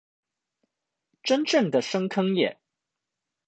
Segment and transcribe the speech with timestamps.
[1.21, 2.59] 真正的深坑耶